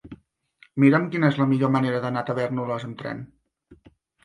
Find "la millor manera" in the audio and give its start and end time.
1.41-2.01